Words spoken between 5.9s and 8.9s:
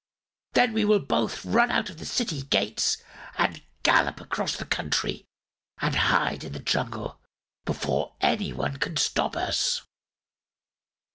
hide in the jungle before anyone